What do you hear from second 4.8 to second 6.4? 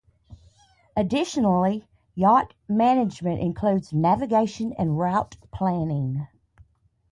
route planning.